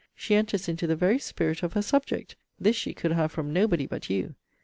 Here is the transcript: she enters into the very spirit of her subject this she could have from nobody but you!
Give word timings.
she 0.15 0.33
enters 0.33 0.67
into 0.67 0.87
the 0.87 0.95
very 0.95 1.19
spirit 1.19 1.61
of 1.61 1.73
her 1.73 1.81
subject 1.83 2.35
this 2.59 2.75
she 2.75 2.91
could 2.91 3.11
have 3.11 3.31
from 3.31 3.53
nobody 3.53 3.85
but 3.85 4.09
you! 4.09 4.33